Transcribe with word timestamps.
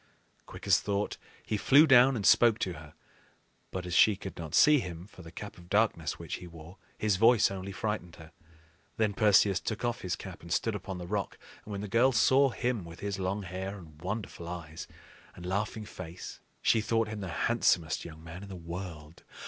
Quick 0.47 0.65
as 0.65 0.79
thought, 0.81 1.17
he 1.45 1.57
flew 1.57 1.85
down 1.85 2.15
and 2.15 2.25
spoke 2.25 2.57
to 2.57 2.73
her; 2.73 2.95
but, 3.69 3.85
as 3.85 3.93
she 3.93 4.15
could 4.15 4.35
not 4.35 4.55
see 4.55 4.79
him 4.79 5.05
for 5.05 5.21
the 5.21 5.31
Cap 5.31 5.59
of 5.59 5.69
Darkness 5.69 6.17
which 6.17 6.37
he 6.37 6.47
wore, 6.47 6.79
his 6.97 7.17
voice 7.17 7.51
only 7.51 7.71
frightened 7.71 8.15
her. 8.15 8.31
Then 8.97 9.13
Perseus 9.13 9.59
took 9.59 9.85
off 9.85 10.01
his 10.01 10.15
cap, 10.15 10.41
and 10.41 10.51
stood 10.51 10.73
upon 10.73 10.97
the 10.97 11.05
rock; 11.05 11.37
and 11.65 11.71
when 11.71 11.81
the 11.81 11.87
girl 11.87 12.11
saw 12.11 12.49
him 12.49 12.83
with 12.83 13.01
his 13.01 13.19
long 13.19 13.43
hair 13.43 13.77
and 13.77 14.01
wonderful 14.01 14.47
eyes 14.47 14.87
and 15.35 15.45
laughing 15.45 15.85
face, 15.85 16.39
she 16.63 16.81
thought 16.81 17.07
him 17.07 17.19
the 17.19 17.29
handsomest 17.47 18.03
young 18.03 18.23
man 18.23 18.41
in 18.41 18.49
the 18.49 18.55
world. 18.55 19.21